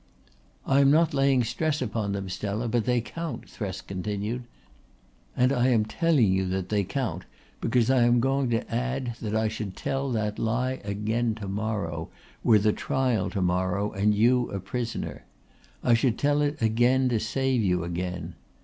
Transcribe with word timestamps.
"I 0.65 0.79
am 0.79 0.89
not 0.89 1.13
laying 1.13 1.43
stress 1.43 1.79
upon 1.79 2.13
them, 2.13 2.27
Stella, 2.27 2.67
but 2.67 2.85
they 2.85 3.01
count," 3.01 3.45
Thresk 3.47 3.85
continued. 3.85 4.45
"And 5.37 5.53
I 5.53 5.67
am 5.67 5.85
telling 5.85 6.33
you 6.33 6.47
that 6.47 6.69
they 6.69 6.83
count 6.83 7.25
because 7.59 7.91
I 7.91 8.01
am 8.05 8.19
going 8.19 8.49
to 8.49 8.67
add 8.73 9.15
that 9.21 9.35
I 9.35 9.47
should 9.47 9.75
tell 9.77 10.09
that 10.13 10.39
lie 10.39 10.81
again 10.83 11.35
to 11.35 11.47
morrow, 11.47 12.09
were 12.43 12.57
the 12.57 12.73
trial 12.73 13.29
to 13.29 13.43
morrow 13.43 13.91
and 13.91 14.15
you 14.15 14.49
a 14.49 14.59
prisoner. 14.59 15.23
I 15.83 15.93
should 15.93 16.17
tell 16.17 16.41
it 16.41 16.59
again 16.63 17.07
to 17.09 17.19
save 17.19 17.61
you 17.61 17.83
again. 17.83 18.33